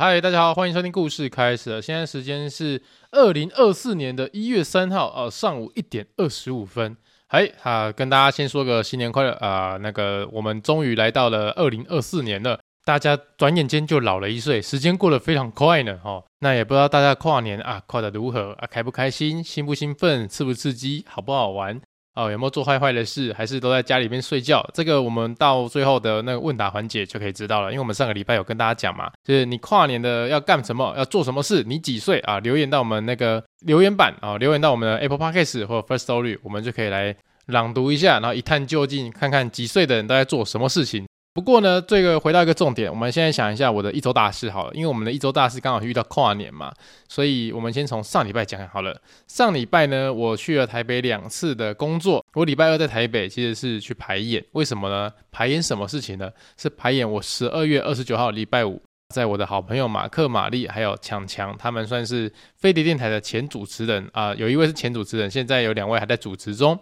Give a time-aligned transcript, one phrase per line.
[0.00, 1.82] 嗨，大家好，欢迎收听故事开始了。
[1.82, 6.96] 现在时间是二零二四年的一月三号，呃，上午一点二十五分。
[7.26, 16.24] 嗨，哈，跟大家先说个新年快乐啊，那个，我们终于来到了二零二四年了，大家转眼间就老了一岁，时间过得非常快呢，哈，哦。
[16.38, 18.68] 那也不知道大家跨年啊，跨得如何啊？
[18.70, 19.42] 开不开心？
[19.42, 20.28] 兴不兴奋？
[20.28, 21.04] 刺不刺激？
[21.08, 21.80] 好不好玩？
[22.18, 23.32] 哦，有没有做坏坏的事？
[23.32, 24.68] 还是都在家里面睡觉？
[24.74, 27.70] 这个我们到最后的那个问答环节就可以知道了。
[27.70, 32.40] 因为我们上个礼拜有跟大家讲嘛，就是你跨年的要干什么，要做什么事，你几岁啊？
[32.40, 37.14] 留言到我们那个留言板啊，留言到我们的 Apple Podcast 或 First Story，我们就可以来
[37.46, 41.06] 朗读一下，然后一探究竟，看看几岁的人都在做什么事情。
[41.34, 46.72] 不过呢，这个回到一个重点，我们现在想一下我的一周大事好了，因为我们的一周大事刚好遇到跨年嘛，
[47.08, 49.00] 所以我们先从上礼拜讲好了。
[49.28, 55.12] 上礼拜呢，我去了台北两次的工作，我礼拜二在台北其实是去排演，为什么呢？
[55.30, 56.28] 排演什么事情呢？
[56.56, 58.82] 是排演我十二月二十九号礼拜五，
[59.14, 66.76] 在我的好朋友马克、玛丽还有强强，他们算是飞碟电台的前主持人啊、有一位是前主持人，现在有两位还在主持中。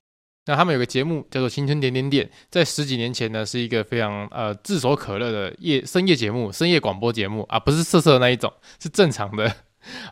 [0.46, 9.52] 那他们有个节目叫做《青春点点点》，在十几年前呢，是一个非常呃炙手可热的夜深夜节目、深夜广播节目啊，不是色色的那一种，是正常的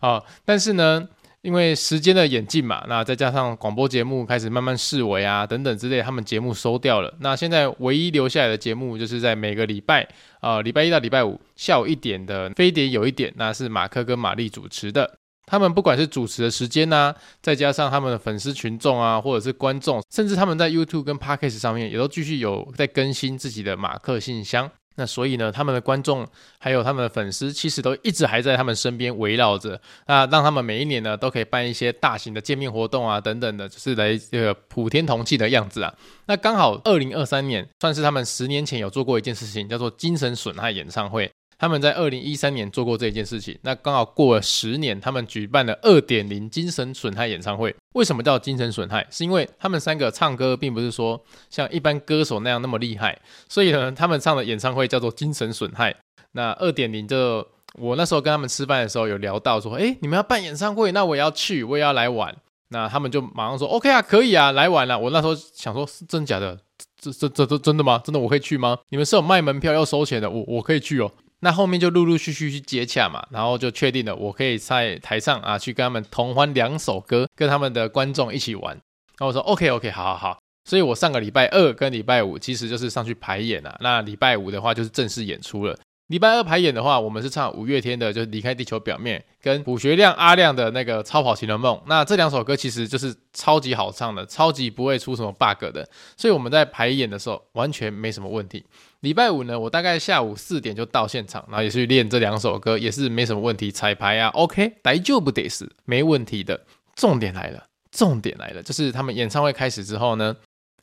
[0.01, 0.23] 啊。
[0.45, 1.09] 但是呢，
[1.43, 7.15] 因为时间的演进嘛，那再加上广播节目开始慢慢式微啊等等之类，他们节目收掉了。
[7.21, 10.09] 那现在唯一留下来的节目，就是在每个礼拜
[10.41, 15.19] 啊，礼拜一到礼拜五下午一点的飞碟有一点，那是马克跟玛丽主持的。
[15.47, 24.71] 他们不管是主持的时间呐、再加上他们的粉丝群众啊，或者是观众，甚至他们在 YouTube 跟 Podcast 上面也都继续有在更新自己的马克信箱。
[24.97, 26.25] 那所以呢，他们的观众
[26.61, 35.93] 还有他们的粉丝，其实都一直还在他们身边围绕着，那让他们每一年呢都可以办一些大型的见面活动啊，等等的，就是来这个普天同庆的样子啊。
[36.27, 41.29] 那刚好二零二三年算是他们十年前有做过一件事情，叫做精神损害演唱会。
[41.65, 47.75] 他们在二零一三年做过这件事情，那刚好过了十年，他们举办了二点零精神损害演唱会。
[47.95, 49.07] 为什么叫精神损害？
[49.11, 55.97] 是因为他们三个唱歌并不是说像一般歌手那样那么厉害，所以呢，他们唱的演唱会叫做精神损害。
[56.33, 57.47] 那二点零就
[57.79, 62.37] 我那时候跟他们吃饭的时候有聊到说，诶，你们要办演唱会，那我也要去，我也要来玩。
[62.69, 64.99] 那他们就马上说，OK 啊，可以啊，来玩了。
[64.99, 66.59] 我那时候想说，是真假的？
[67.01, 68.03] 这这这这真的吗？
[68.05, 68.77] 真的我可以去吗？
[68.91, 71.11] 你们是有卖门票要收钱的，我我可以去哦。
[71.45, 78.73] 那后面就陆陆续续去接洽嘛，然后就确定了，我可以在台上啊去跟他们同欢两首歌，跟他们的观众一起玩。
[78.73, 80.39] 然后我说 OK OK，好好好。
[80.65, 85.79] 所以我上个礼拜二跟礼拜五其实就是上去排演了，那礼拜五的话就是正式演出了。
[86.09, 91.81] 礼拜二排演的话，我们是唱五月天的，就是离开地球表面，跟卜学亮阿亮的那个超跑情人梦。
[91.87, 98.63] 那这两首歌其实就是超级好唱的，超级不会出什么 bug 的，所以我们在排演的时候完全没什么问题。
[99.01, 103.71] 礼拜五呢，我大概下午四点就到现场，然后也是去练这两首歌，也是没什么问题。
[103.71, 106.61] 彩排啊，OK，大丈夫です，没问题的。
[106.95, 110.37] 重点来了，重点来了，就是他们演唱会开始之后呢。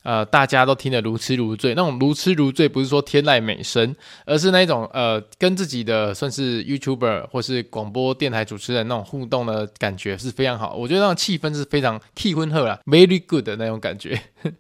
[0.04, 3.96] 呃，大家都听得如痴如醉，那种如痴如醉不是说天籁美声，
[4.26, 10.76] 而是那一种呃，跟自己的算是 YouTuber 或是广播电台主持人那种互动的感觉是非常好。
[10.76, 14.20] 我觉得那种气氛是非常气氛好啦，very good 的那种感觉。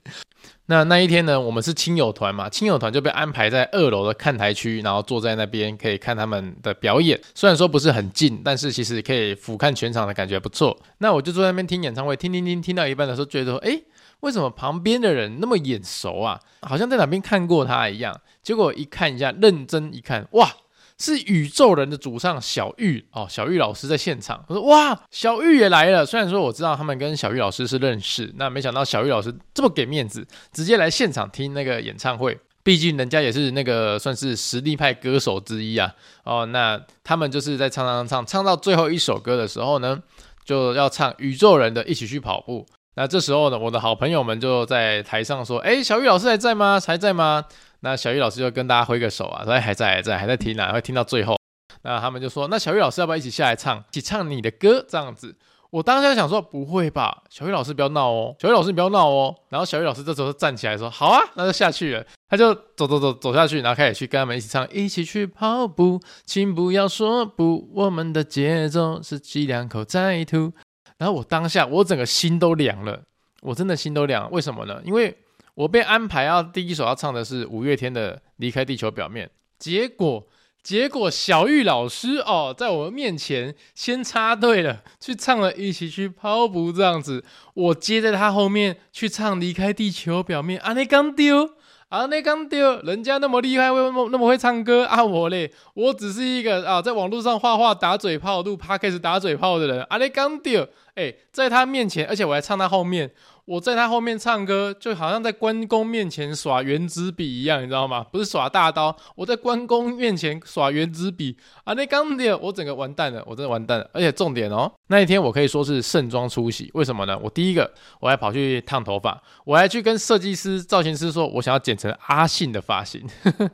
[0.67, 7.19] 那那一天呢，我们是亲友团嘛，亲友团就被安排在二楼的看台区，然后坐在那边可以看他们的表演。
[7.35, 10.77] 虽然说不是很近，但是其实可以俯瞰全场的感觉不错。
[10.99, 13.81] 那我就坐在那边听演唱会，听听听，听到一半的时候觉得说，哎。
[14.21, 16.39] 为什么旁边的人那么眼熟啊？
[16.61, 18.19] 好像在哪边看过他一样。
[18.41, 20.51] 结果一看一下，认真一看，哇，
[20.97, 24.43] 是宇宙人的主唱小玉哦，小玉老师在现场。
[24.47, 26.05] 我说哇，小玉也来了。
[26.05, 32.39] 虽然说我知道他们跟小玉老师是认识，那没想到小玉老师这么给面子，直接来现场听那个演唱会。
[32.63, 35.91] 毕竟人家也是那个算是实力派歌手之一啊。
[36.23, 39.99] 哦，那他们就是在唱唱唱唱到最后一首歌的时候呢，
[40.45, 42.63] 就要唱宇宙人的一起去跑步。
[42.95, 46.79] 那这时候呢，我的好朋友们就在台上说：“哎，小玉老师还在吗？
[46.85, 47.45] 还在吗？”
[47.79, 51.37] 那小玉老师就跟大家挥个手啊，说：“还在，还在，还在听啊，会听到最后。”
[51.83, 55.35] 那他们就说：“那小玉老师要不要一起下来唱，一起唱你的歌？”这样子，
[55.69, 70.51] 我当时想说：“不会吧，小玉老师不要闹哦，小玉老师你不要闹哦。”然后小玉老师这时候站起来说：“好啊，那就下去了。”他就走走走走下去，然后开始去跟他们一起唱：“一起去跑步，请不要说不，我们的节奏是挤两口再吐。”
[71.01, 73.01] 然后我当下，我整个心都凉了，
[73.41, 74.31] 我真的心都凉。
[74.31, 74.79] 为什么呢？
[74.85, 75.17] 因为
[75.55, 79.25] 我被安排要第一首要唱的是五月天的《离开地球表面》，
[79.57, 80.27] 结果
[80.61, 87.25] 结果小玉老师哦，在我们面前先插队了，去唱了一起去跑步这样子，
[87.55, 91.55] 我接在他后面去唱《离开地球表面》，阿内刚丢
[91.91, 95.03] 啊，那刚丢，人家那么厉害，为什么那么会唱歌啊？
[95.03, 99.81] 我嘞，我只是一个啊，在网络上画画、打嘴炮、录 podcast 打嘴炮的人。
[99.89, 100.65] 啊，那刚丢，
[100.95, 103.11] 哎，在他面前，而且我还唱他后面。
[103.51, 108.01] 我在他后面唱歌，就好像在关公面前耍原子笔一样，你知道吗？
[108.09, 111.73] 不是耍大刀，我在关公面前耍原子笔啊！
[111.73, 113.89] 那钢铁，我整个完蛋了，我真的完蛋了。
[113.91, 117.19] 而且重点哦，那一天我可以说是盛装出席，为什么呢？
[117.21, 117.69] 我第一个，
[117.99, 123.05] 我还跑去烫头发，我还去跟设计师、造型师说，我想要剪成阿信的发型。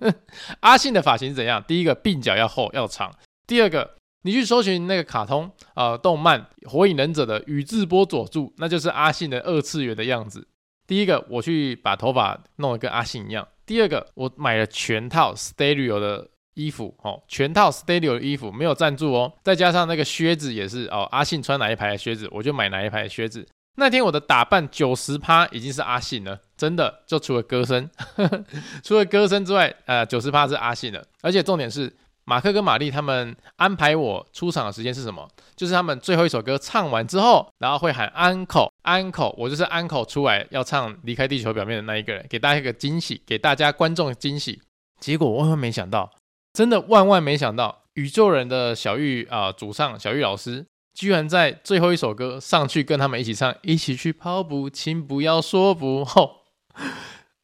[0.61, 1.63] 阿信的发型怎样？
[1.67, 3.09] 第一个，鬓角要厚要长；
[3.47, 3.96] 第二个。
[4.23, 10.45] 你去搜寻那个卡通啊、呃，动漫《火影忍者》的宇智波佐助，那就是阿信的二次元的样子。
[10.85, 23.47] 第一个，我去把头发弄得跟阿信一样；第二个，我买了全套 Stereo 的衣服，哦，全套 Stereo 的衣服没有赞助哦，再加上那个靴子也是哦，阿信穿哪一排的靴子，我就买哪一排的靴子。
[23.75, 27.89] 那天我的打扮九十趴已经是阿信了，真的，就除了歌声，
[28.83, 31.95] 除了歌声之外，呃，九十趴是阿信了，而且重点是。
[32.29, 35.25] 马克跟玛丽他们安排我出场的时间是什么？
[35.55, 44.61] 就是他们最后一首歌唱完之后，然后会喊 uncle uncle，我就是 uncle 出来要唱离开地球表面的那一个人，给大家一个惊喜，给大家观众惊喜。
[44.99, 46.11] 结果万万没想到，
[46.51, 56.03] 真的万万没想到，宇宙人的小玉啊、呃，主唱小玉老师居然在最后一首歌上去跟他们一起唱，一起去跑步，请不要说不。
[56.03, 56.41] 吼，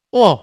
[0.09, 0.39] 哇，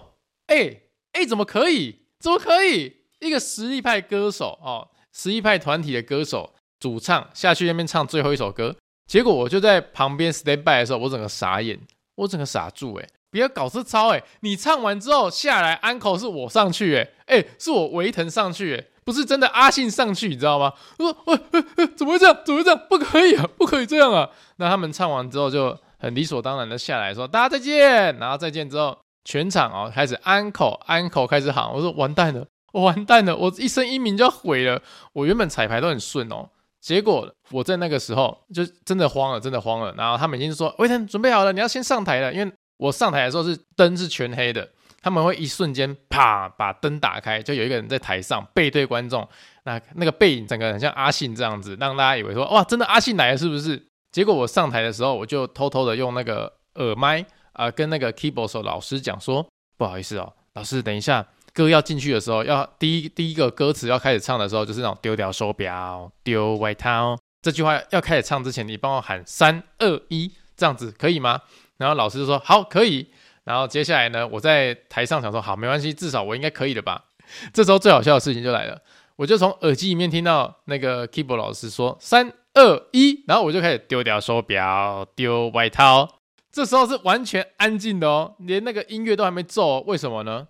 [0.47, 0.83] 哎、欸、
[1.13, 2.07] 哎、怎么可以？
[2.19, 3.00] 怎么可以？
[3.21, 8.75] 一个实力派歌手哦，实力派团体的歌手主唱下去那边唱最后一首歌，
[9.07, 11.79] 结果我就在旁边 stand by 的时候，我整个傻眼，
[12.17, 13.07] 我整个傻住哎！
[13.31, 14.21] 不要搞这招哎！
[14.41, 20.73] 你唱完之后下来，Uncle 是我上去哎哎，是我维腾上去哎，不是真的阿信上去，你知道吗？
[20.99, 22.37] 我说喂喂喂，怎么会这样？
[22.45, 22.87] 怎么会这样？
[22.89, 24.29] 不可以啊，不可以这样啊！
[24.57, 32.47] 那他们唱完之后就很理所当然的下来说大家再见，然后再见之后，全场哦开始 Uncle Uncle 开始喊，我说完蛋了。
[32.73, 34.81] 我完蛋了，我一生英名就要毁了。
[35.13, 36.49] 我原本彩排都很顺哦，
[36.81, 39.95] 结果我在那个时候就真的慌了，真的慌了。
[39.97, 44.69] 然后他们已经说：“威腾准备好了，你要先上台了。”因为我上台的时候是灯是全黑的，
[45.03, 49.29] 他们会一瞬间啪把灯打开，就有一个人在台上背对观众，
[49.65, 53.83] 那那个背影整个很像阿信这样子，让大家以为说：“哇，真的阿信来了是不是？”
[54.13, 59.47] 结果我上台的时候，我就偷偷的用那个耳麦啊、跟那个 keyboard 手老师讲说
[59.77, 71.41] ：“不好意思哦，老师等一下。”歌要进去的时候，要第一第一个歌词要开始唱的时候，就是那种丢掉手表、丢外套这句话要开始唱之前，你帮我喊三二一，这样子可以吗？
[71.79, 73.09] 然后老师就说好，可以。
[73.45, 77.05] 然后接下来呢，我在台上想说好，没关系，至少我应该可以的吧。
[77.53, 78.81] 这时候最好笑的事情就来了，
[79.17, 86.09] 我就从耳机里面听到那个 keyboard 老师说三二一，然后我就开始丢掉手表、丢外套。
[86.53, 90.49] 这时候是完全安静的哦，连那个音乐都还没奏，为什么呢？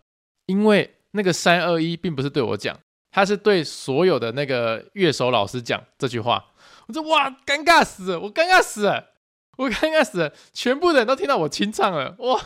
[0.50, 2.76] 因为那个三二一并不是对我讲，
[3.12, 6.44] 他是对所有的那个乐手老师讲这句话。
[6.88, 9.10] 我说哇，尴尬死了，我尴尬死了，
[9.58, 12.40] 我尴尬死了，全部的人都听到我清唱了，哇！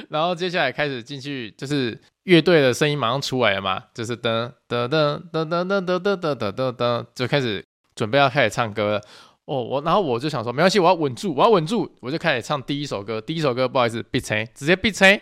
[0.10, 7.66] 然后接下来开始进去，就是乐队的声音马上出来了嘛，就是噔噔噔噔噔噔噔噔噔噔噔，就开始
[7.96, 9.02] 准备要开始唱歌了。
[9.46, 13.22] 哦，我然后我就想说，没关系，我要稳住，我要稳住，我就开始唱第一首歌。
[13.22, 15.22] 第一首歌不好意思，闭嘴，直接闭嘴。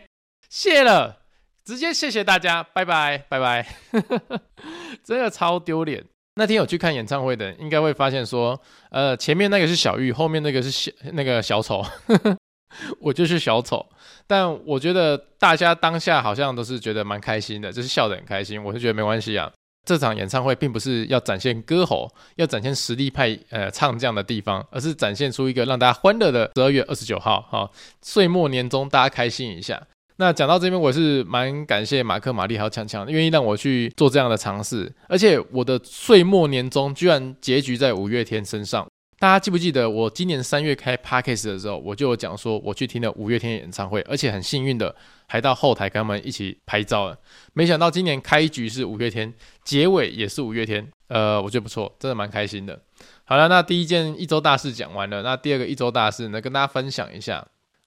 [0.49, 1.17] 谢了，
[1.65, 3.67] 直接谢谢大家，拜拜拜拜，
[5.03, 6.03] 真的超丢脸。
[6.37, 8.59] 那天有去看演唱会的，应该会发现说，
[8.91, 11.81] 呃，前面那个是小玉，后面那个是小那个小丑，
[12.99, 13.85] 我就是小丑。
[14.27, 18.61] 但我觉得大家当下好像都是觉得蛮开心的，就是笑得很开心。
[18.61, 19.49] 我是觉得没关系啊，
[19.85, 27.71] 这场演唱会并不是要展现歌喉，要展现实力派呃唱将的地方，而是展现出一个让大家欢乐的十二月二十九号，哈、
[28.01, 29.81] 岁末年终，大家开心一下。
[30.17, 34.89] 那讲到这边，我是蛮感谢马克、玛丽还有强强，愿意让我去做这样的尝试。
[35.09, 38.87] 而且我的岁末年终居然结局在五月天身上。
[39.17, 44.93] 大家记不记得我今年三月开 Podcast 的时候，我就有讲说我去听了五月天演唱会，而且很幸运的
[45.25, 47.17] 还到后台跟他们一起拍照了。
[47.53, 52.79] 没想到今年开局是五月天，结尾也是五月天，呃，我觉得不错，真的蛮开心的。
[53.23, 57.45] 好了，那第一件一周大事讲完了，那第二个一周大事呢，跟大家分享一下。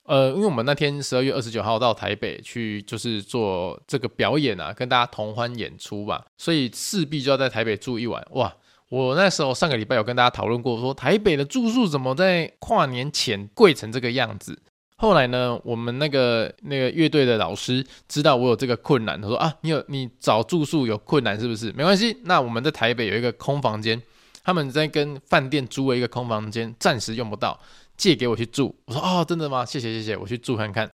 [0.08, 8.26] 呃，因为我们那天十二月二十九号到台北去，就是做这个表演啊，跟大家同欢演出吧，所以势必就要在台北住一晚。
[8.30, 8.50] 哇，
[8.88, 14.58] 我那时候上个礼拜有跟大家讨论过，说台北的住宿怎么在跨年前贵成这个样子。
[14.96, 21.70] 后来呢，我们那个那个乐队的老师知道我有这个困难，他说啊，你有你找住宿有困难是不是？
[21.72, 24.02] 没关系，那我们在台北有一个空房间，
[24.42, 27.60] 他们在跟饭店租了一个空房间，暂时用不到。
[27.98, 29.66] 借给我去住，我说哦，真的吗？
[29.66, 30.88] 谢谢谢谢，我去住看看。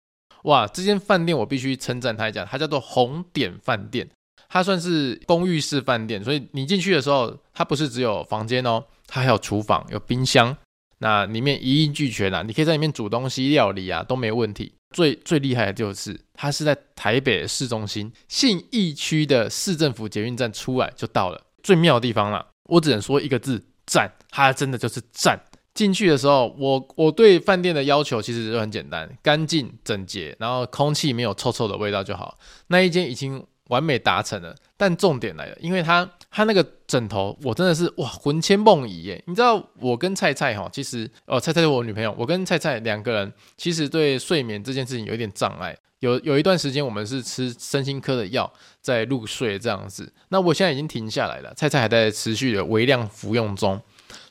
[0.45, 4.09] 哇，这间饭店我必须称赞它一下，它叫做红点饭店，
[4.49, 10.57] 它算是公寓式饭店，所以你进去的时候，它不是只有房间哦，它还有厨房、有冰箱，
[10.99, 14.73] 那里面一应俱全啊，你可以在里面煮东西、料理啊都没问题。
[14.95, 24.13] 最最厉害的就是它是在台北市中心信义区的市政府捷运站出来就到了，最妙的地方了，我只能说一个字：赞！
[24.31, 25.41] 它真的就是赞。
[25.75, 32.39] 进去的时候，我我对饭店的要求其实就很简单，干净整洁，然后空气没有臭臭的味道就好。
[32.69, 39.25] 那一间已经完美达成了，但重点来了，因为它它那个枕头，我真的是哇魂牵梦萦耶！
[39.27, 53.81] 你知道我跟菜菜哈，其实哦菜菜是我女朋友，我跟菜菜两个人其实对睡眠这件事情有一点障碍，有有一段时间我们是吃身心科的药在入睡这样子，那我现在已经停下来了，菜菜还在持续的微量服用中。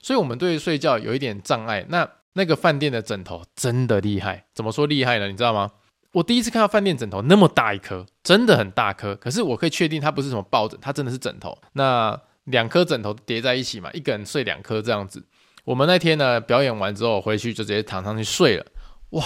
[0.03, 1.83] 所以，我们对睡觉有一点障碍。
[1.89, 5.27] 那那个饭店的枕头真的厉害，怎么说厉害呢？
[5.27, 5.71] 你知道吗？
[6.11, 9.15] 我第一次看到饭店枕头那么大一颗，真的很大颗。
[9.15, 11.57] 可是我可以确定它不是什么抱枕，它真的是枕头。
[11.71, 15.25] 那两颗枕头叠在一起嘛，一个人睡两颗这样子。
[15.63, 18.65] 我们那天呢表演完之后回去就直接躺上去睡了。
[19.11, 19.23] 哇，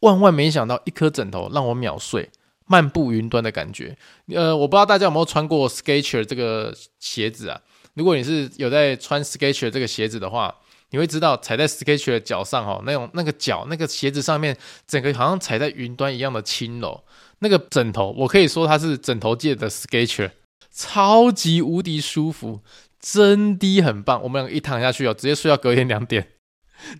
[0.00, 2.28] 万万没想到一颗枕头让我秒睡，
[2.66, 3.96] 漫步云端的感觉。
[4.34, 7.60] 呃，我不知道大家有没有穿过 Skechers 这个鞋子啊？
[7.94, 10.54] 如果你是有在穿 Sketcher 这个鞋子的话，
[10.90, 14.56] 你会知道踩在 Sketcher 的脚上哈，那种那个脚那个鞋子上面，
[14.86, 17.04] 整个好像踩在云端一样的轻柔。
[17.40, 20.30] 那个枕头，我可以说它是枕头界的 Sketcher
[20.70, 22.60] 超级无敌舒服，
[23.00, 24.22] 真的很棒。
[24.22, 26.28] 我们两个一躺下去哦，直接睡到隔天两点。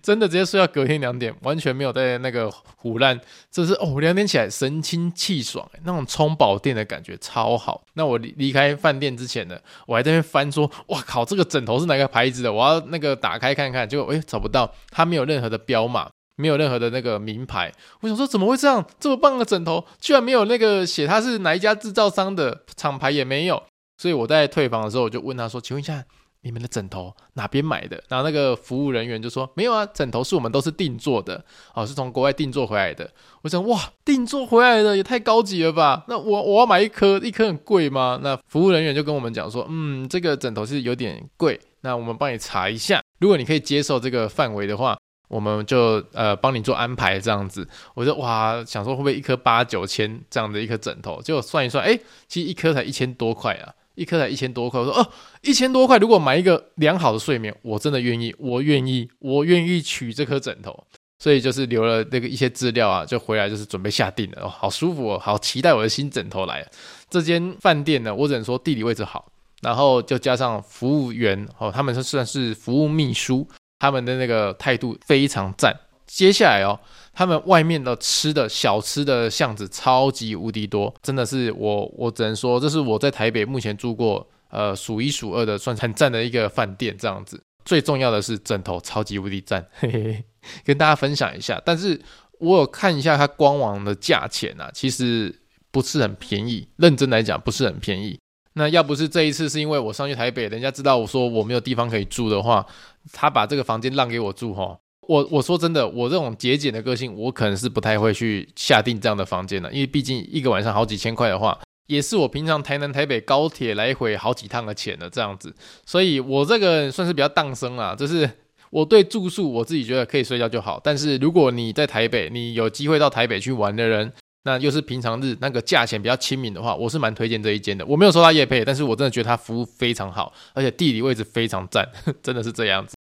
[0.01, 3.19] 真的直接睡到隔天两点，完全没有在那个胡乱，
[3.51, 7.83] 这是哦，两点起来神清气爽，那种充饱电的感觉超好。
[7.93, 12.51] 那我离离开饭店之前呢，我还在那边翻说，哇靠，这个枕头是哪个牌子的？
[12.51, 17.71] 我要那个打开看看，结果诶找不到，它没有任何的标码，没有任何的那个名牌。
[18.01, 18.85] 我想说怎么会这样？
[18.99, 23.61] 这么棒的枕头居然没有那个写它是哪一家制造商的厂牌也没有。
[23.97, 26.03] 所以我在退房的时候我就问他说，请问一下。
[26.43, 28.03] 你们的枕头哪边买的？
[28.09, 33.09] 然后那个服务人员就说：“没有啊，枕头是我们都是定做的，哦，是从国外定做回来的。”
[33.41, 36.03] 我想，哇，定做回来的也太高级了吧？
[36.07, 38.19] 那我我要买一颗，一颗很贵吗？
[38.21, 44.97] 那服务人员就跟我们讲说：“嗯，这个枕头是有点贵，那我们帮你查一下，如果你可以接受这个范围的话，
[45.29, 51.21] 我们就呃帮你做安排这样子。”我就哇，想说会不会一颗八九千这样的一颗枕头？
[51.21, 51.97] 结果算一算，哎，
[52.27, 53.73] 其实一颗才一千多块啊。
[53.95, 55.09] 一颗才一千多块，我说哦，
[55.41, 60.85] 一千多块，如果买一个良好的睡眠，我真的愿意，我愿意，我愿意取这颗枕头，
[61.19, 66.65] 所以就是留了那个一些资料啊，就回来就是准备下定了哦，好舒服哦，好期待我的新枕头来。
[67.09, 69.31] 这间饭店呢，我只能说地理位置好，
[69.61, 73.47] 然后就加上服务员哦，他们是算是服务秘书，
[73.79, 75.73] 他们的那个态度非常赞。
[76.15, 76.79] 接下来哦。
[77.15, 87.39] 他们外面的吃的小吃的巷子超级无敌多，真的是我我只能说，这是我在台北目前住过呃数一数二的，算很赞的一个饭店这样子。
[87.65, 90.25] 最重要的是枕头超级无敌赞，嘿嘿嘿，
[90.65, 91.61] 跟大家分享一下。
[91.63, 92.01] 但是
[92.39, 95.39] 我有看一下它官网的价钱啊，其实
[95.69, 98.19] 不是很便宜，认真来讲不是很便宜。
[98.53, 102.65] 那要不是这一次是因为我上去台北，人家知道我说我没有地方可以住的话，
[103.11, 104.75] 他把这个房间让给我住哈。
[105.07, 111.57] 我我说真的，我这种节俭的个性，我可能是不太会去下定这样的房间的，因为毕竟一个晚上好几千块的话，
[111.87, 115.53] 也是我平常台南台北高铁来回好几趟的钱的这样子，
[115.85, 118.29] 所以我这个算是比较荡生啦，就是
[118.69, 124.11] 我对住宿我自己觉得可以睡觉就好，但是如果你在台北，你有机会到台北去玩的人，
[124.45, 127.85] 那又是平常日那个价钱比较亲民的话，我是蛮推荐这一间的。
[127.85, 131.87] 我没有说他业配，但是我真的觉得他服务非常好，而且地理位置非常赞，
[132.23, 132.95] 真的是这样子。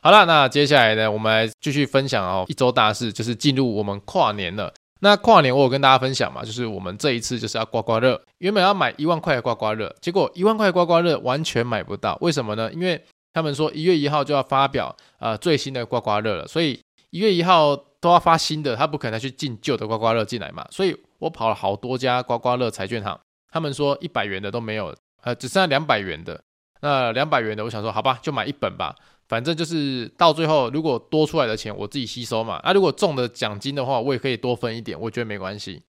[0.00, 4.72] 好了，那接下来呢，我们来继续分享哦，一周大事就是进入我们跨年了。
[5.00, 12.72] 那跨年我有跟大家分享嘛，就是我们这一次就是要刮刮乐，原本要买一万块的刮刮乐，结果一万块刮刮乐完全买不到，为什么呢？
[12.72, 13.00] 因为
[13.32, 20.66] 他们说一月一号就要发表呃最新的刮刮乐了，所以一月一号都要发新的，他不可能去进旧的刮刮乐进来嘛。
[20.70, 23.18] 所以我跑了好多家刮刮乐彩券行，
[23.52, 26.40] 他们说一百元的都没有，呃，只剩下两百元的。
[26.80, 28.94] 那两百元的，我想说好吧，就买一本吧。
[29.28, 32.58] 反正就是到最后，如果多出来的钱我自己吸收嘛。
[32.64, 35.82] 那、如果中的奖金的话，我也可以多分一点，我觉得没关系。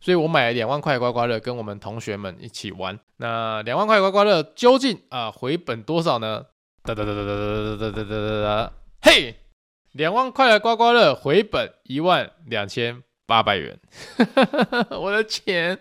[0.00, 2.96] 所以我买了两万块刮刮乐，跟我们同学们一起玩。
[3.16, 6.44] 那两万块刮刮乐究竟啊回本多少呢？
[6.84, 8.72] 哒哒哒哒哒哒哒哒哒哒哒，
[9.02, 9.34] 嘿，
[9.92, 13.80] 两万块的刮刮乐回本一万两千八百元，
[15.00, 15.80] 我的钱。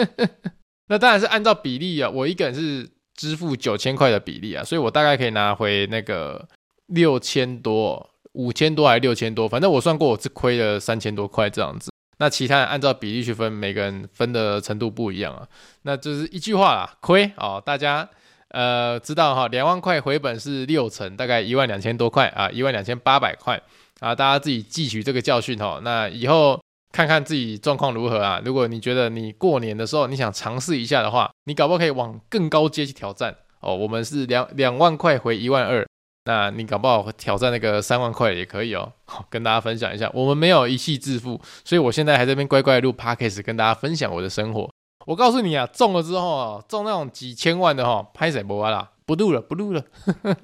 [0.88, 2.90] 那当然是按照比例啊，我一个人是。
[3.14, 6.46] 支付九千块的比例啊，所以我大概可以拿回那个
[6.86, 11.90] 六千多、五千多还是六千多，反正我算过我是亏了三千多块这样子。
[12.18, 15.46] 那其他人按照比例去分，每个人分的程度不一样啊。
[15.82, 18.08] 那就是一句话啦，亏哦，大家
[18.50, 23.60] 呃知道哈，两万块回本是六成，大概一万两千多块啊，一万两千八百块
[23.98, 25.80] 啊，大家自己汲取这个教训哈。
[25.82, 26.62] 那以后
[26.94, 28.40] 看看自己状况如何啊。
[28.44, 33.74] 如果你觉得你过年的时候你想尝试一下的话，你搞不好可以往更高阶去挑战哦。
[33.74, 35.84] 我们是两两万块回一万二。
[36.26, 38.92] 那你搞不好挑战那个三万块也可以哦，
[39.28, 40.08] 跟大家分享一下。
[40.14, 44.70] 我们没有一气致富，所以我现在还在这边乖乖录 Podcast，跟大家分享我的生活。
[45.04, 48.92] 我告诉你啊，中了之后啊，中那种几千万的哈，拍什么啦？
[49.04, 49.84] 不录了，不录了，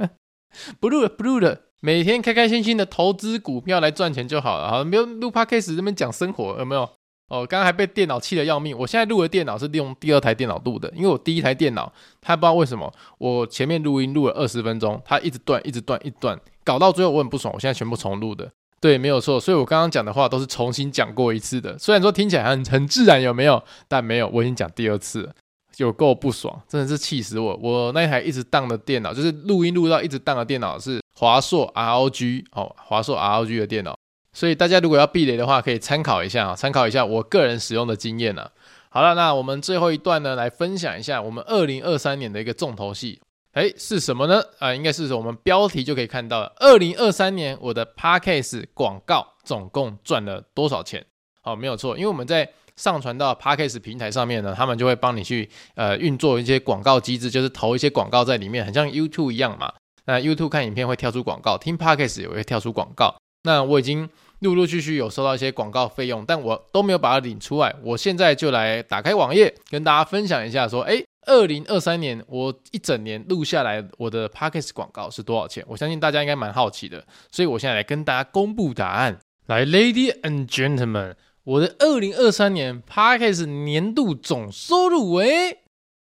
[0.80, 1.58] 不录了，不录了。
[1.80, 4.70] 每天开开心心的投资股票来赚钱就好了。
[4.70, 6.82] 好，没有录 Podcast 这边讲生活，有没有？
[7.28, 8.76] 哦，刚刚还被电脑气得要命。
[8.76, 17.54] 我现在录的电脑是利用第二台电脑录的，因为我第一台电脑它不知道为什么，我前面录音录了二十分钟，它一直断，一直断，一直断，搞到最后我很不爽。
[17.54, 19.40] 我现在全部重录的，对，没有错。
[19.40, 21.78] 所以我刚刚讲的话都是重新讲过一次的。
[21.78, 23.62] 虽然说听起来很很自然，有没有？
[23.88, 25.32] 但没有，我已经讲第二次了，
[25.76, 27.56] 有够不爽，真的是气死我。
[27.62, 33.94] 我那台一直当的电脑，就是录音录到一直当的电脑是华硕 ROG 哦，华硕 ROG 的电脑。
[34.32, 38.50] 所以大家如果要避雷的话，可以参考一下啊，参考一下我个人使用的经验呢。
[38.88, 43.20] 好了，那我们最后一段呢，来分享一下我们二零二三年的一个重头戏，
[43.52, 44.40] 诶，是什么呢？
[44.60, 51.04] 啊、呃，应该是我们标题就可以看到了，二零二三年我的 Podcast 广告总共赚了多少钱？
[51.42, 59.70] 好，没有错，因为我们在上传到 Podcast 平台上面呢，他们就会帮你去呃运作一些广告机制，就是投一些广告在里面，很像 YouTube 一样嘛。
[60.06, 63.14] 那 YouTube 看影片会跳出广告，听 Podcast 也会跳出广告。
[63.42, 64.08] 那我已经
[64.40, 67.74] 陆陆续续有收到一些广告费用，但我都没有把它领出来。
[67.82, 75.64] 我现在就来打开网页，跟大家分享一下，说，诶，二零二三年我一整年录下来我的 Podcast 广告是多少钱？
[75.66, 79.18] 我相信大家应该蛮好奇的，所以我现在来跟大家公布答案。
[79.46, 81.14] 来，Lady and Gentlemen，
[81.44, 85.60] 我的二零二三年 Podcast 年度总收入为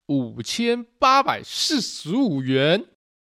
[0.07, 2.85] 五千八百四十五元。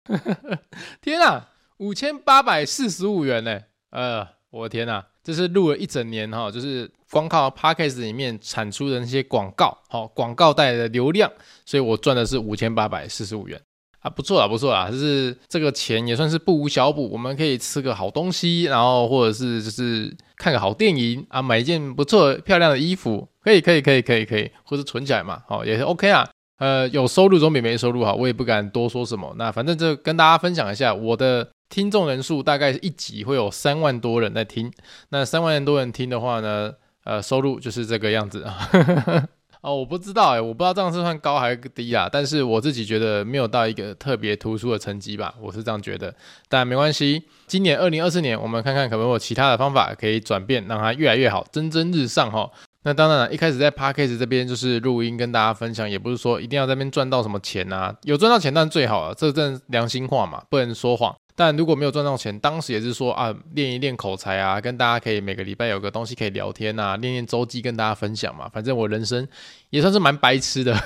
[1.00, 3.60] 天啊，五千八百四十五元呢！
[3.90, 11.30] 呃，我的天呐，这是录了一整年哈，就是光靠 Podcast 里面产出的那些广告，好，广告带来的流量，
[11.64, 13.60] 所以我赚的是五千八百四十五元
[14.00, 31.48] 啊，不错啊，不错啊，就是这个钱也算是不无小补，我们可以吃个好东西，然后或者是就是看个好电影啊，买一件不错漂亮的衣服，可以，可以，可以，可以，可以，或者存起来嘛，好，也是 OK 啊，呃，有收入总比没收入好，我也不敢多说什么，那反正就跟大家分享一下我的。
[31.72, 34.70] 听众人数大概一集会有三万多人在听，
[35.08, 36.70] 那三万多人听的话呢，
[37.04, 38.68] 呃，收入就是这个样子啊。
[39.62, 46.14] 哦，我不知道哎，我不知道这样是算高还是低啊，但是我自己觉得没有到一个特别突出的成绩吧，我是这样觉得。
[46.46, 52.50] 但没关系，今年二零二四年，我们看看可不可以有其他的方法可以转变，让它越来越好，蒸蒸日上哈。
[52.84, 61.14] 那当然了，一开始在 Podcast 这边就是录音跟大家分享，也不是说一定要在那边赚到什么钱啊，有赚到钱当然最好了，这真良心话嘛，不能说谎。
[61.34, 68.48] 但如果没有赚到钱，当时也是说啊，练一练口才啊，跟大家可以每个礼拜有个东西可以聊天啊，练练周记跟大家分享嘛。
[68.52, 69.26] 反正我人生
[69.70, 70.78] 也算是蛮白痴的，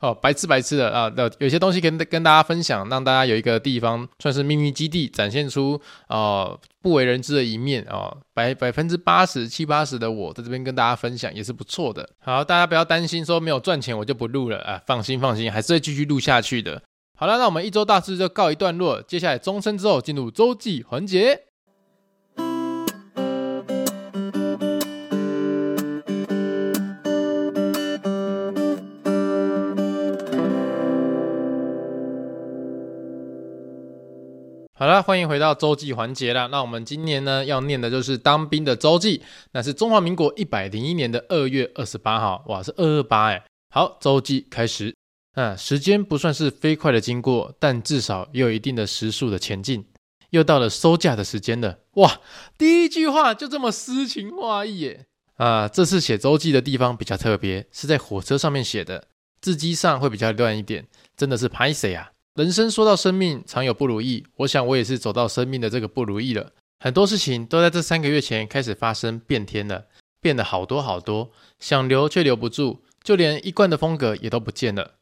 [0.00, 1.12] 哦，白痴白痴的啊。
[1.16, 8.16] 那有些东西跟跟大家分享，让大家有一个地方算是秘密基地，展现出啊、呃、不为人知的一面、哦。
[8.34, 12.08] 百百分之八十七八十的我在这边跟大家分享也是不错的。
[12.20, 16.82] 好，大家不要担心说没有赚钱我就不录了啊，放心放心，还是会继续录下去的。
[17.18, 19.02] 好了，那我们一周大事就告一段落。
[19.02, 21.49] 接下来钟声之后，进入周记环节。
[34.80, 36.48] 好了，欢迎回到周记环节了。
[36.48, 39.20] 那我们今年呢要念的就是当兵的周记，
[39.52, 43.44] 那是中华民国一百零一年的二月二十八号，哇，是二二八哎。
[43.74, 44.94] 好，周记开始。
[45.34, 49.84] 啊，时间不算是飞快的经过，但至少也有一定的时速的前进。
[50.30, 52.18] 又到了收假的时间了，哇！
[52.56, 55.04] 第一句话就这么诗情画意耶！
[55.36, 59.08] 啊，这次写周记的地方比较特别，是在火车上面写的，
[59.42, 62.12] 字迹上会比较乱一点，真的是拍谁啊！
[62.40, 66.52] 人生说到生命，常有不如意，我想我也是走到生命的这个不如意了。
[66.78, 69.84] 很多事情都在这三个月前开始发生变天了，
[70.22, 74.92] 变得好多好多，想留却留不住，就连一贯的风格也都不见了。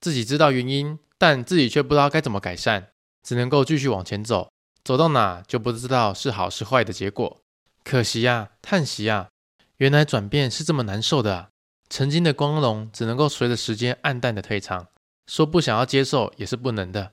[0.00, 2.88] 自己知道原因，但自己却不知道该怎么改善，
[3.22, 4.50] 只能够继续往前走，
[4.82, 7.40] 走到哪就不知道是好是坏的结果。
[7.84, 9.28] 可惜呀，叹息呀，
[9.76, 11.50] 原来转变是这么难受的！
[11.88, 14.88] 曾经的光荣只能够随着时间黯淡的退场，
[15.28, 17.12] 说不想要接受也是不能的，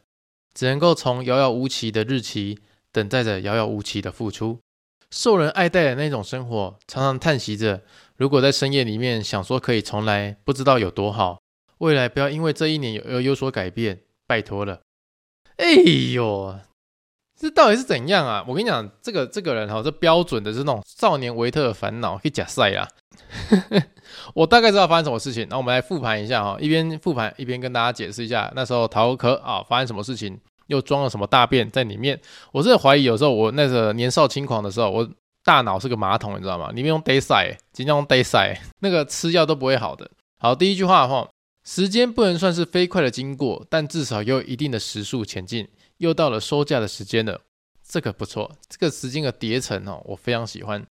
[0.56, 2.60] 只能够从遥遥无期的日期
[2.92, 4.60] 等待着遥遥无期的付出。
[5.12, 7.82] 受人爱戴的那种生活，常常叹息着，
[8.16, 11.40] 如果在深夜里面想说可以重来，不知道有多好。
[11.80, 14.82] 未来不要因为这一年有有所改变，拜托了。
[15.58, 15.74] 哎
[16.14, 16.58] 呦，
[17.38, 18.46] 这到底是怎样啊？
[18.48, 22.88] 我跟你讲，这个这个人哈，这标准的是那种少年维特的烦恼，可以假赛啊。
[24.34, 32.20] 我大概知道发生什么事情，那我们来复盘一下哈，一边复盘一边跟大家解释一下，那时候桃壳啊发生什么事情，又装了什么大便在里面。
[32.52, 35.10] 我真的怀疑有时候我那个年少轻狂的时候，我
[35.44, 36.70] 大脑是个马桶，你知道吗？
[36.70, 40.10] 里面用 day 塞，经常用 day 塞，那个吃药都不会好的。
[40.40, 41.28] 好，第一句话的话，
[41.64, 45.68] 时间不能算是飞快的经过，但至少有一定的时速前进。
[45.98, 47.40] 又到了收假的时间了，
[47.88, 50.86] 这个不错，这个时间的叠层哦，我非常喜欢。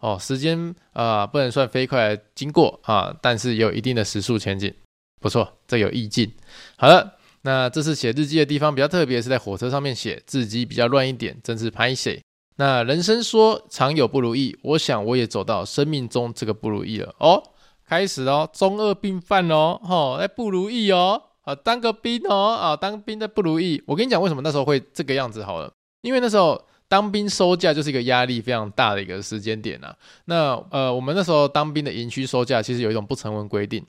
[0.00, 4.72] 哦，时间啊、不能算飞快经过啊，但是有一定的时速前进，
[5.20, 6.32] 不错，这有意境。
[6.76, 12.22] 好了，那这次写日记的地方比较特别，是在火车上面写，字迹比较乱一点，真是拍谢。
[12.58, 17.42] 那人生说常有不如意，我想我也走到生命中这个不如意了哦，
[17.84, 23.82] 开始哦，中二病犯哦，吼，哎不如意哦，啊当个兵哦，啊当兵的不如意。
[23.86, 26.62] 我跟你讲为什么那时候会这个样子好了，因为那时候。
[26.88, 29.94] 当兵收假就是一个压力非常大的一个时间点啊。
[30.24, 33.84] 那呃，我们那时候当兵的营区收假，其实有一种不成文规定，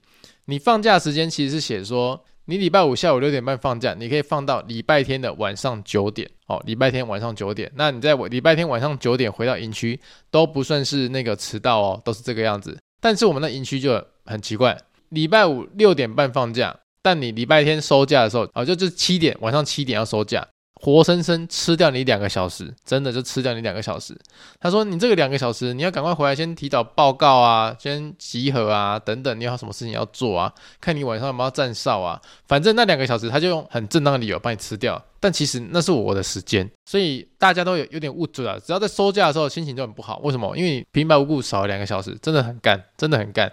[0.46, 6.30] 你放假时间其实是写说，你礼拜五下午六点半放假，你可以放到礼拜天的晚上九点。
[6.48, 10.00] 哦，礼拜天晚上九点，那你在礼拜天晚上九点回到营区
[10.32, 12.76] 都不算是那个迟到哦，都是这个样子。
[13.00, 14.76] 但是我们的营区就很奇怪，
[15.10, 20.46] 礼拜五六点半放假，但你礼拜天收假的时候，哦，就就七点，晚上七点要收假。
[20.82, 24.18] 活生生吃掉你两个小时，真的就吃掉你两个小时。
[24.62, 30.54] 他说：“你这个两个小时，你要赶快回来，先提早报告啊，先集合啊，等等，你有什么事情要做啊？
[30.80, 32.22] 看你晚上有没有站哨啊。
[32.48, 35.02] 反正那两个小时，他就用很正当的理由帮你吃掉。
[35.20, 38.58] 但其实那是我的时间，所以大家都有有点误解了。
[38.58, 40.20] 只要在收假的时候，心情就很不好。
[40.20, 40.56] 为什么？
[40.56, 43.52] 因为你平白无故少了两个小时，真的很干，真的很干。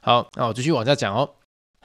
[0.00, 1.28] 好，那我继续往下讲哦。”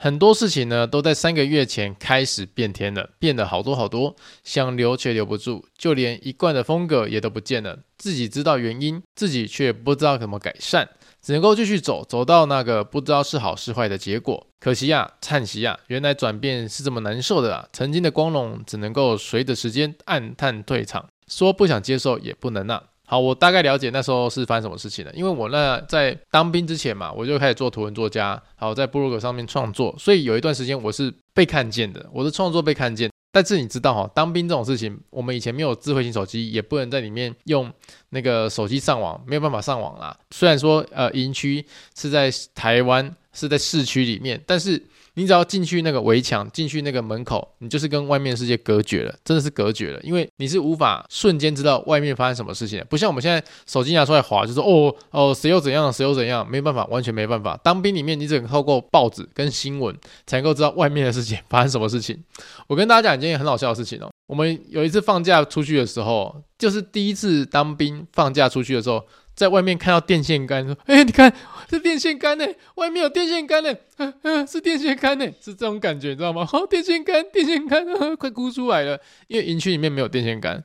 [0.00, 7.80] 很多事情呢，都在三个月前开始变天了，变得好多好多，想留却留不住，就连一贯的风格也都不见了。
[7.96, 10.88] 自己知道原因，自己却不知道怎么改善，
[11.20, 14.46] 只能够继续走，走到那个不知道是好是坏的结果。
[14.60, 17.68] 可惜呀，叹息呀，原来转变是这么难受的啊！
[17.72, 22.84] 曾经的光荣只能够随着时间暗淡退场，说不想接受也不能啊。
[23.10, 33.10] 好，我大概了解那时候是发生什么事情了，因为我那在当兵之前嘛，我就开始做图文作家，好，在部落格上面创作，所以有一段时间我是被看见的，我的创作被看见。
[33.32, 37.72] 但是你知道哈，当兵这种事情，我们以前没有智慧型手机，也不能在里面用
[38.10, 40.14] 那个手机上网，没有办法上网啦。
[40.30, 41.64] 虽然说呃营区
[41.96, 44.82] 是在台湾，是在市区里面，但是。
[45.18, 57.58] 你只要进去那个围墙，进去那个门口，你就是跟外面世界隔绝了，真的是隔绝了，因为你是无法瞬间知道外面发生什么事情的，不像我们现在手机拿出来滑，就说哦哦谁又怎样，谁又怎样，没办法，完全没办法。
[57.64, 59.92] 当兵里面，你只能透过报纸跟新闻
[60.24, 62.16] 才能够知道外面的事情发生什么事情。
[62.68, 69.04] 我跟大家讲一件很好笑的事情哦，我们有一次放假出去的时候，就是第一次当兵放假出去的时候。
[69.38, 71.32] 在外面看到电线杆，说：“哎，你看，
[71.70, 76.44] 是电线杆呢，外面有电线杆呢，嗯嗯，是电线杆呢，是这种感觉，你知道吗？
[76.44, 78.98] 好，电线杆，电线杆，快哭出来了，
[79.28, 80.60] 因为营区里面没有电线杆，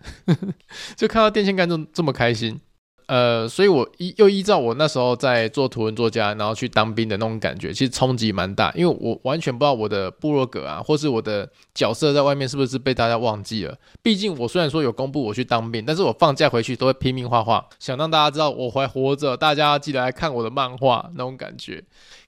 [0.98, 2.60] 就看到电线杆就这么开心。”
[3.08, 13.78] 呃，所以我依又依照我那时候在做图文作家，然后去当兵的那种感觉，其实冲击蛮大，因为我完全不知道我的部落格啊，或是我的角色在外面是不是被大家忘记了。
[14.02, 21.84] 毕竟我虽然说有公布我去当兵，但是我放假回去都会拼命画画，想让大家知道我还活着，大家记得来看我的漫画那种感觉。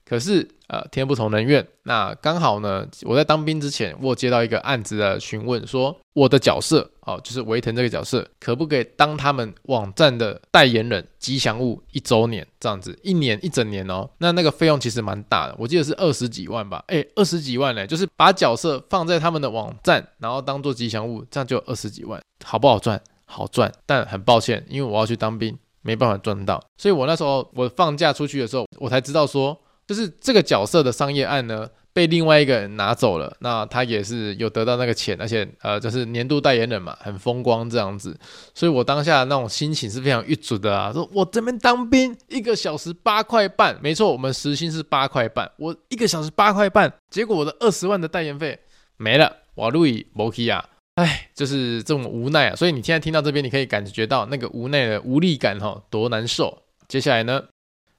[0.08, 1.66] 可是，呃，天不从人愿。
[1.82, 14.08] 那刚好呢，我在当兵之前，我接到一个案子的询问，说我的角色，哦，就是维腾这个角色，可不可以当他们网站的代言人、吉祥物一周年这样子，一年一整年哦。
[14.18, 16.84] 那那个费用其实蛮大的，我记得是二十几万吧？
[16.86, 23.00] 诶，二十几万呢，就是把角色放在他们的网站，然后当做吉祥物，这样就二十几万，好不好赚？
[23.24, 26.62] 好赚，但很抱歉，因为我要去当兵，没办法赚到。
[26.78, 29.58] 所以我那时候我放假出去的时候，我才知道说。
[29.86, 38.18] 就是这个角色的商业案呢，被另外一个人拿走了，那他也是有得到那个钱，而且呃，就是年度代言人嘛，很风光这样子，
[38.52, 48.58] 所以我当下那种心情是非常郁卒的啊，说我这边当兵一个小时八块半，没错，我们时薪是八块半，我一个小时八块半，结果我的二十万的代言费
[48.96, 56.62] 没了，哇路易摩基亚，哎，就是这种无奈啊，所以你现在听到这边，你可以感觉到那个无奈的无力感哈，多难受。
[56.88, 57.42] 接下来呢？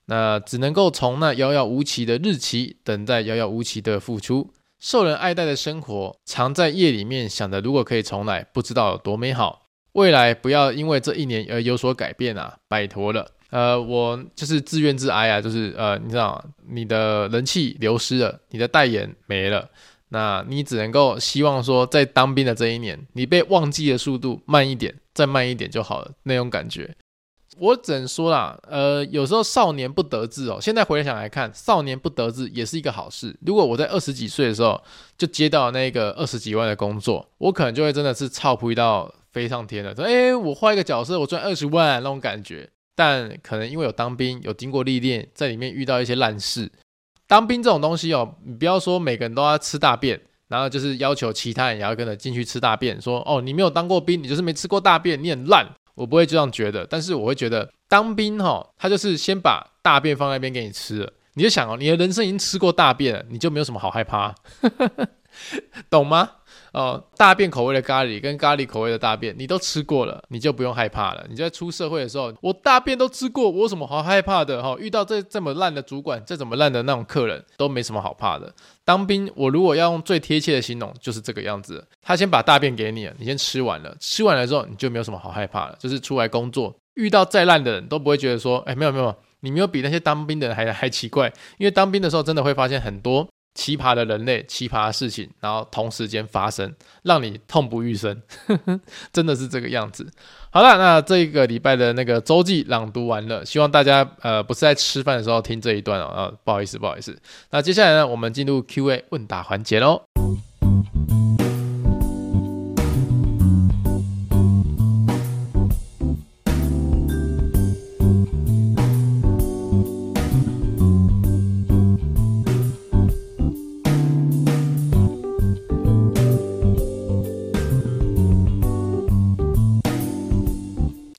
[0.08, 9.68] 那只能够从那遥遥无期的日期等待遥遥无期的付出，受人爱戴的生活，常在夜里面想着，如果可以重来，不知道有多美好。
[9.94, 13.32] 未来不要因为这一年而有所改变啊，拜托了。
[13.50, 19.70] 呃，我就是自怨自哀啊，就是呃，你知道，你的人气流失了，你的代言没了，
[20.10, 26.96] 那你只能够希望说，在当兵的这一年，你被忘记的速度慢一点，再慢一点就好了，那种感觉。
[27.60, 30.60] 我只能说啦，呃，有时候少年不得志哦。
[30.62, 33.36] 现在回想来看，少年不得志也是一个好事。
[33.46, 34.82] 如果我在二十几岁的时候
[35.18, 39.96] 就接到那个二十几万的工作，我可能就会真的是操扑到飞上天了。
[39.96, 42.70] 说，诶，我换一个角色，我赚二十万那种感觉。
[42.96, 46.72] 但可能因为有当兵，有经过历练，在里面遇到一些烂事。
[47.28, 53.00] 当兵这种东西哦，你不要说每个人都要吃大便，然后就是要求其他人也要跟着进去吃大便。
[53.00, 55.68] 说哦，你没有当过兵，你就是没吃过大便，你很烂。
[55.98, 64.36] 我不会这样觉得，但是我会觉得当兵哈，他就是先把大便放在那边给你吃，你就想哦，你的人生已经吃过大便了，你就没有什么好害怕，
[65.90, 66.30] 懂吗？
[66.74, 71.26] 哦，大便口味的咖喱跟咖喱口味的大便，你都吃过了，你就不用害怕了。
[71.30, 74.62] 你在出社会的时候，我大便都吃过，我有什么好害怕的？
[74.62, 78.54] 哈，遇到这这么烂的主管，再怎么烂的那种客人，都没什么好怕的。
[78.84, 81.86] 当兵，我如果要用最贴切的形容，就是这个样子。
[82.02, 85.76] 他先把大便给你，你先吃完了，吃完了之后，你就没有什么好害怕了。
[85.80, 91.32] 就是出来工作，遇到再烂的人都不会觉得说，哎，没有没有，你没有比那些当兵的人还还奇怪。
[91.58, 93.28] 因为当兵的时候，真的会发现很多。
[93.58, 98.22] 奇葩的人类，奇葩的事情，然后同时间发生，让你痛不欲生，
[99.12, 100.08] 真的是这个样子。
[100.52, 107.18] 好了，那这一个礼拜的那个周记朗读完了，希望大家呃不是在吃饭的时候听这一段哦，啊，不好意思，不好意思。
[107.50, 110.04] 那接下来呢，我们进入 Q&A 问答环节喽。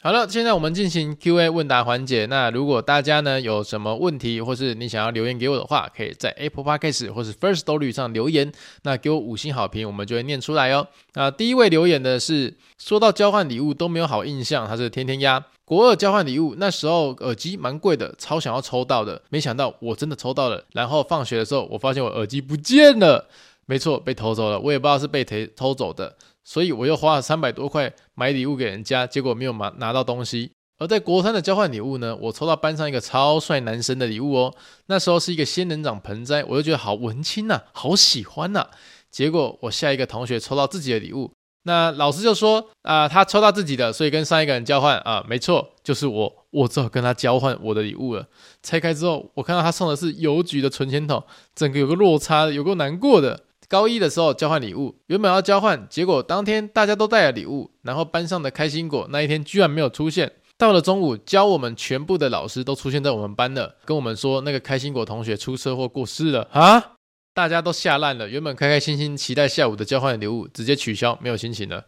[0.09, 2.25] 好了，现在我们进行 Q&A 问答环节。
[2.25, 8.51] 那如果大家呢有什么问题，或是你想要留言给我的话，可以在 Apple Podcast 或是 Firstory 上留言，
[8.85, 10.89] 那给我五星好评，我们就会念出来哦。
[11.13, 15.45] 那第一位留言的是说到交换礼物都没有好印象，他是天天鸭。
[15.67, 20.65] 国二交换礼物，那时候耳机蛮贵的，超想要抽到的，没想到我真的抽到了。
[20.73, 23.29] 然后放学的时候，我发现我耳机不见了，
[23.67, 26.17] 没错，被偷走了，我也不知道是被谁偷走的。
[26.49, 30.51] 所以我又花了三百多块买礼物给人家，结果没有拿拿到东西。
[30.79, 34.55] 而在国三的交换礼物呢，我抽到班上一个超帅男生的礼物哦。
[34.87, 38.67] 那时候是一个仙人掌盆栽，我就觉得好文青呐，好喜欢呐。
[39.11, 41.31] 结果我下一个同学抽到自己的礼物，
[41.65, 48.27] 那老师就说啊，他抽到自己的，所以跟上一个人交换啊，没错，就是我，我只好跟他交换我的礼物了。
[48.63, 51.23] 拆开之后，我看到他送的是邮局的存钱筒，
[51.55, 53.45] 整个有个落差，有够难过的。
[53.69, 60.33] 高一的时候交换礼物，原本要交换，结果当天大家都带了礼物，然后班上的开心果那一天居然没有出现。
[60.57, 66.95] 到了中午，教我们全部的老师都出现在我们班了，跟我们说那个开心果同学出车祸过世了啊！
[67.35, 71.85] 大家都吓烂了，原本开开心心期待下午的交换礼物，直接取消，没有心情了。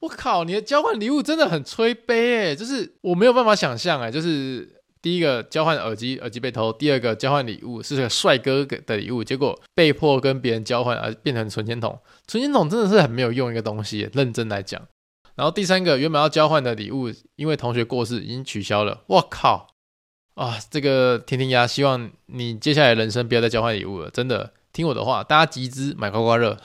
[0.00, 4.79] 我靠，你的交换礼物真的很催悲诶，就是我没有办法想象诶，就是。
[5.02, 11.98] 第一个交换耳机，耳机被偷；第二个交换礼物是个帅哥的礼物，结果被迫跟别人交换而变成存钱筒。
[12.26, 14.80] 存钱筒真的是很没有用一个东西，认真来讲。
[15.36, 19.02] 然后第三个原本要交换的礼物，因为同学过世已经取消了。
[19.06, 19.68] 我靠！
[20.34, 26.58] 啊，这个天天鸭，希望你接下来人生不要再交换礼物了，真的听我的话，大家集资买刮刮乐。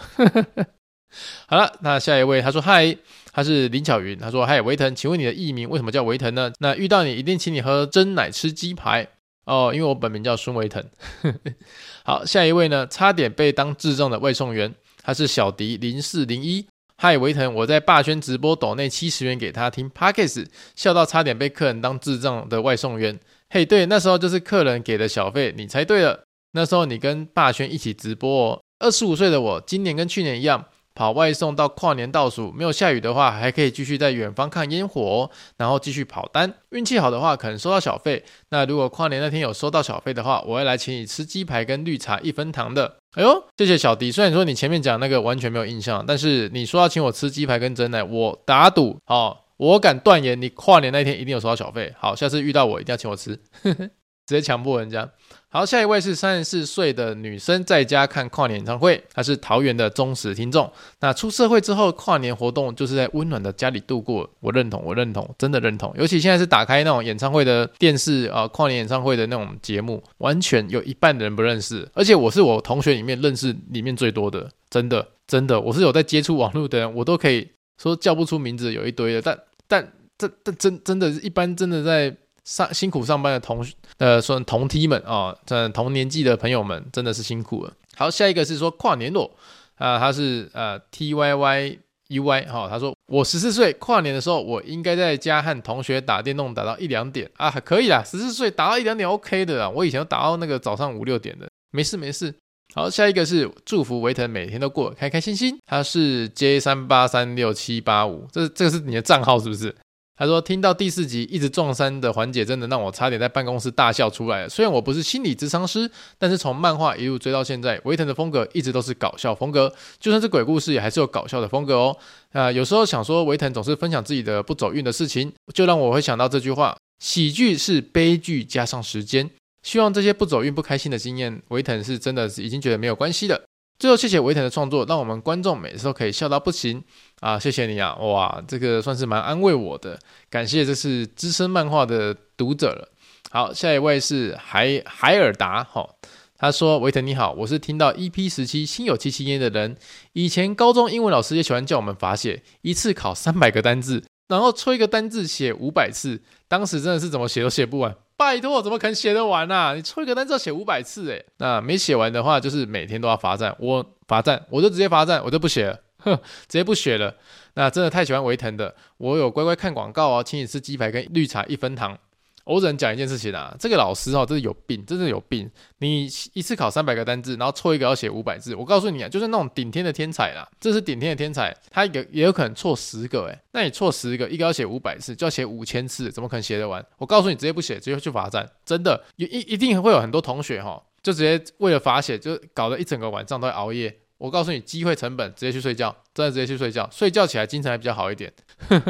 [1.47, 2.97] 好了，那下一位他说嗨。
[3.35, 6.53] 他是林巧云，他说：“嗨，维腾，请问你的艺名为什么叫维腾呢？
[6.59, 9.05] 那遇到你一定请你喝真奶吃鸡排
[9.43, 10.81] 哦，因为我本名叫孙维腾。
[12.05, 16.65] ”好，下一位呢，差点被当智障的外送员，他是小迪零四零一。
[16.95, 20.45] 嗨，维腾，我在霸轩直播抖内七十元给他听，Pockets
[20.77, 23.19] 笑到差点被客人当智障的外送员。
[23.49, 28.61] 嘿，对，那时候就是客人给的小费，你猜对了，那时候你跟霸轩一起直播哦。
[28.79, 30.63] 二十五岁的我，今年跟去年一样。
[30.95, 36.51] 跑外送到跨年倒数，没有下雨的话，还可以继续在远方看烟火，然后继续跑单。
[36.69, 38.23] 运气好的话，可能收到小费。
[38.49, 42.95] 那如果跨年那天有收到小费的话，我会来请你吃鸡排跟绿茶一分糖的。
[43.15, 44.11] 哎呦，谢谢小迪。
[44.11, 51.93] 虽然说你前面讲那个完全没有印象，但是你说要请我吃鸡排跟珍奶，我打赌哦，我敢断言你跨年那天一定有收到小费。
[51.99, 53.89] 好，下次遇到我一定要请我吃， 直
[54.27, 55.09] 接强迫人家。
[55.49, 59.01] 好，下一位是三十四岁的女生，在家看跨年演唱会。
[59.13, 60.69] 她是桃园的忠实听众。
[60.99, 64.29] 那出社会之后，跨年活动就是在温暖的家里度过。
[64.41, 65.93] 我认同，我认同，真的认同。
[65.97, 71.87] 尤其现在是打开那种演唱会的电视啊，跨年演唱会的那种节目，完全有一半的人不认识。
[71.93, 77.47] 而且我是我同学里面认识里面最多的，真的，真的，我是有在接触网络的人，我都可以
[77.81, 82.13] 说叫不出名字，有一堆的，但但这这真真的一般真的在
[82.45, 83.65] 上辛苦上班的同
[83.97, 87.73] 呃说同梯们啊，这、同年纪的朋友们真的是辛苦了。
[87.95, 89.29] 好，下一个是说跨年咯
[89.75, 91.77] 啊，他是呃 T Y Y
[92.09, 102.33] U Y 哈，他说我十四岁跨年的时候，我应该在家和同学打电动打到一两点啊，可以啦，十四岁打到一两点 OK 的啦，我以前都打到那个早上五六点的，没事没事。
[102.75, 109.73] 好，下一个是祝福维腾每天都过得开开心心，他是 J 三八三六七八五，这这个是你的账号是不是？
[110.17, 114.49] 他说：“听到第四集一直撞衫的环节，真的让我差点在办公室大笑出来了。
[114.49, 121.97] 虽然我不是心理咨商师，但是从漫画一路追到现在，维腾的风格一直都是搞笑风格，就算是鬼故事也还是有搞笑的风格哦。
[122.31, 129.29] 啊、有时候想说维腾总是分享自己的不走运的事情，就让我会想到这句话：喜剧是悲剧加上时间。
[129.63, 133.41] 希望这些不走运、不开心的经验，维腾是真的已经觉得没有关系了。”
[133.77, 136.81] 最后，谢谢维腾的创作，让我们观众每次都可以笑到不行
[137.19, 137.37] 啊！
[137.37, 142.89] 谢谢你啊，哇，这个算是蛮安慰我的，感谢这是资深漫画的读者了。
[143.31, 145.89] 好，下一位是海海尔达，哈、哦，
[146.37, 149.75] 他说：“维腾你好，我是听到 EP 十七心有戚戚焉的人。
[150.13, 159.73] 以前高中英文老师也喜欢叫我们罚写，一次考三百个单字，然后抽一个单字写五百次，当时真的是怎么写都写不完。”拜托，怎么可能写得完啊？
[159.73, 163.55] 你抽一个单词要写五百次诶，那没写完的话，就是每天都要罚站。
[163.59, 167.13] 我罚站，我就直接罚站，我就不写了，哼，直接不写了。
[167.55, 171.97] 那真的太喜欢维腾的，我有乖乖看广告哦，请你吃鸡排跟绿茶一分糖。
[172.45, 175.49] 我只能讲一件事情啊，这个老师哦，真的有病，真的有病。
[175.79, 186.85] 你一次考三百个单字，然后错一个要写五百字，我告诉你啊，就是那种顶天的天才啦，这是顶天的天才，他有也有可能错十个诶，那你错十个，一个要写五百字，就要写五千次，怎么可能写得完？
[186.99, 193.93] 我告诉你，直接不写，直接去罚站，真的，一一定会有很多同学哈，就直接为了罚写，就搞得一整个晚上都在熬夜。
[194.19, 198.31] 我告诉你，机会成本，直接去睡觉，真的直接去睡觉，睡觉起来精神还比较好一点。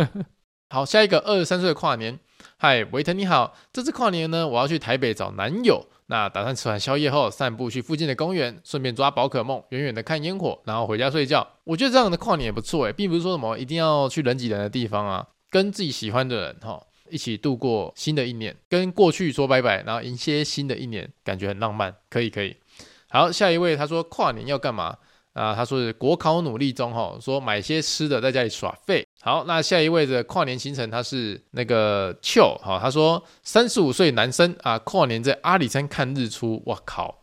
[0.70, 2.20] 好，下一个二十三岁的跨年。
[2.58, 5.86] 嗨，维腾你好，这次跨年呢，我要去台北找男友。
[6.08, 11.48] 那打算吃完宵夜后散步去附近的公园，顺便抓宝可梦，远远的看烟火，然后回家睡觉。
[11.64, 16.80] 我觉得这样的跨年也不错诶，并不是说什么一定要去人挤人的地方啊，跟自己喜欢的人哈
[17.10, 22.56] 一起度过新的一年，跟过去说拜拜，然后迎接新的一年，感觉很浪漫，可以可以。
[23.10, 24.96] 好，下一位他说跨年要干嘛？
[25.36, 29.06] 啊，他说是国考努力中哈，说买些吃的在家里耍废。
[29.22, 36.64] 好，那下一位的跨年行程他是那个秋哈，他说三十五岁男生啊，跨年在阿里山看日出。
[36.68, 37.14] 哇靠，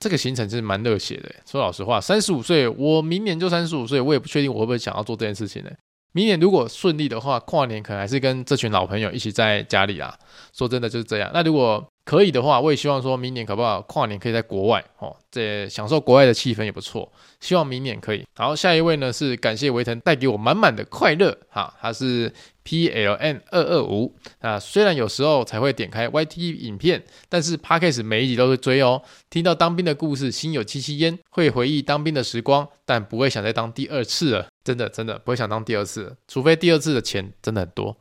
[0.00, 1.32] 这个行程真是蛮热血的。
[1.48, 5.70] 说老实话，三十五岁，我明年就三十五岁，我也不确定我会不会想要做这件事情呢。
[6.14, 10.16] 明年如果顺利的话，跨年可能还是跟这群老朋友一起在家里啊。
[10.52, 11.28] 说真的就是这样。
[11.34, 17.10] 那如果可以的话，我也希望说明年可不可以跨年可以在国外哦，这享受国外的气氛也不错。
[17.40, 18.24] 希望明年可以。
[18.36, 24.56] 好，下一位呢是感谢维腾带给我满满的快乐哈，他是 P L N 二二五啊。
[24.60, 29.02] 虽然有时候才会点开 Y T 影片，但是 Podcast 每一集都会追哦。
[29.30, 34.46] 听到当兵的故事，心有戚戚焉，会回忆当兵的时光，但不会想再当第二次了。
[34.64, 37.96] 真的真的不会想当第二次，除非第二次的钱真的很多。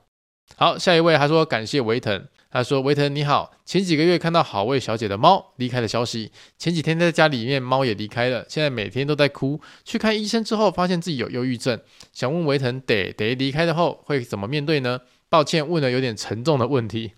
[0.56, 2.28] 好，下一位他说感谢维腾。
[2.54, 9.60] 他说：“维腾你好，前几个月看到好味小姐的猫离开的消息，前几天在家里面猫也离开了，现在每天都在哭。
[9.84, 11.82] 去看医生之后，发现自己有忧郁症。
[12.12, 15.00] 想问维腾，得得离开的后会怎么面对呢？
[15.30, 17.14] 抱歉，问了有点沉重的问题。”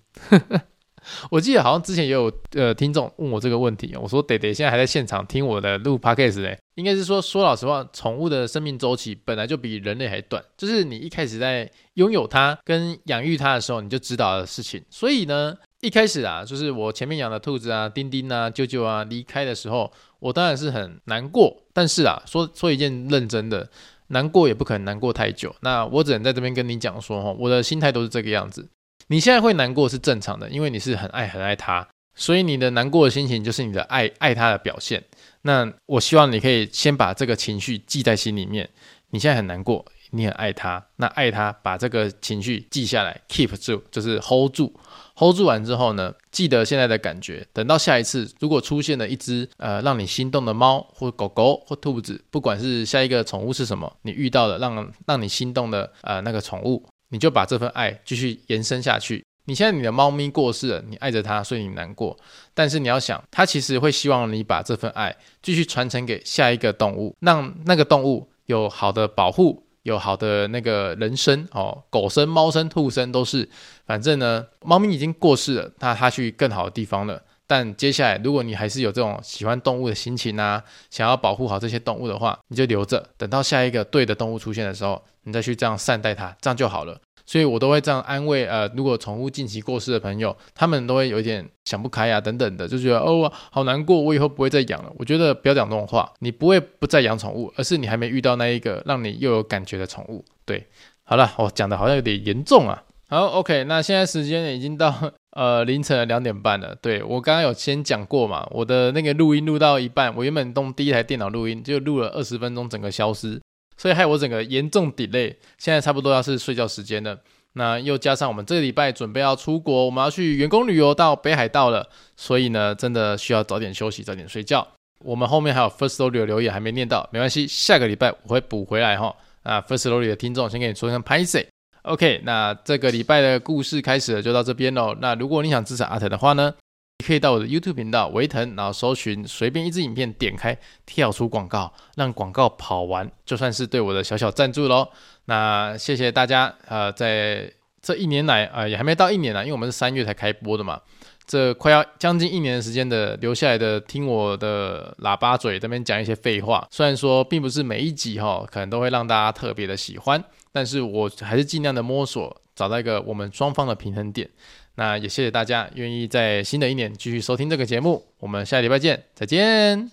[1.29, 14.83] 我记得好像之前也有呃听众问我这个问题，我说得得现在还在现场听我的录 podcast 嘞，应该是说说老实话，宠物的生命周期本来就比人类还短，就是你一开始在拥有它跟养育它的时候，你就知道的事情。
[14.89, 21.55] 所以呢，一开始啊，就是我前面养的兔子啊、丁丁啊、舅舅啊离开的时候，我当然是很难过。
[21.73, 23.69] 但是啊，说说一件认真的，
[24.07, 25.53] 难过也不可能难过太久。
[25.61, 28.67] 那我只能在这边跟你讲说，哈，我的心态都是这个样子。
[29.07, 35.03] 你现在会难过是正常的，因为你是很爱很爱他，所以你的难过的心情就是你的爱爱他的表现。
[35.43, 38.69] 那我希望你可以先把这个情绪记在心里面。
[39.11, 44.73] 你现在很难过，你很爱他，那爱他把这个情绪记下来，keep 住，就是 hold 住
[45.15, 47.45] ，hold 住完之后呢，记得现在的感觉。
[47.53, 56.83] 等到下一次如果出现了一只呃让你心动的猫或狗狗或兔子，不管是下一个宠物是什么，你遇到了让让你心动的呃那个宠物。
[57.15, 59.23] 你就把这份爱继续延伸下去。
[59.45, 62.17] 你现在你的猫咪过世了，你爱着它，所以你难过。
[62.53, 73.47] 但是你要想，它其实会希望你把这份爱继续传承给下一个动物，让那个动物有好的保护，有好的那个人生哦，狗生、猫生、兔生都是。
[73.85, 77.21] 反正呢，猫咪已经过世了，那它去更好的地方了。
[77.47, 86.99] 但接下来，如果你还是有这种喜欢动物的心情啊，想要保护好这些动物的话，你就留着，等到下一个对的动物出现的时候，你再去这样善待它，这样就好了。
[87.25, 88.45] 所以我都会这样安慰。
[88.45, 94.91] 呃，如果宠物近期过世的朋友，他们都会有一点想不开啊，等等的，就觉得哦，好难过，我以后不会再养了。
[94.97, 100.23] 我觉得不要讲这种话，你不会不再养宠物，而是你还没遇到那一个让你又有感觉的宠物。
[100.45, 100.67] 对，
[101.03, 102.83] 好了，我讲的好像有点严重啊。
[103.07, 104.91] 好，OK，那现在时间已经到
[105.31, 106.75] 呃凌晨两点半了。
[106.81, 113.39] 对，我刚刚有先讲过嘛，我的那个录音录到一半，我原本动第一台电脑录音，就录了二十分钟，整个消失。
[113.77, 117.19] 所以害我整个严重 delay，现在差不多要是睡觉时间了。
[117.53, 124.67] 那又加上我们这个礼拜准备要出国，我们要去员工旅游到北海道了，所以呢，真的需要早点休息，早点睡觉。
[125.03, 129.15] 我们后面还有 Firstory 的留言还没念到，没关系，下个礼拜我会补回来哈。
[129.43, 131.47] 啊，Firstory 的听众先给你说声拍谢。
[131.83, 134.95] OK，那这个礼拜的故事开始了，就到这边喽。
[134.99, 136.53] 那如果你想支持阿腾的话呢，
[136.97, 144.87] 你可以到我的 YouTube 频道维腾，然后搜寻随便一支影片，点开跳出广告，让广告跑完，就算是对我的小小赞助喽。
[145.25, 150.79] 那谢谢大家，呃，在这一年来，呃，也还没到一年呢，因为我们是三月才开播的嘛，
[151.27, 160.23] 这快要将近一年的时间的留下来的听我的喇叭嘴这边讲一些废话，虽然说并不是每一集哈、哦，可能都会让大家特别的喜欢，
[160.53, 164.29] 但是我还是尽量的摸索，找到一个我们双方的平衡点。
[164.75, 169.89] 那也谢谢大家愿意在新的一年继续收听这个节目，我们下礼拜见，再见。